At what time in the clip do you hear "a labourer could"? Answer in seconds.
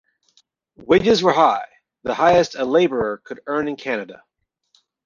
2.55-3.39